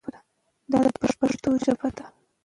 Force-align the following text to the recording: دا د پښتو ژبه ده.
دا 0.71 0.79
د 1.01 1.03
پښتو 1.21 1.49
ژبه 1.63 1.89
ده. 1.95 2.05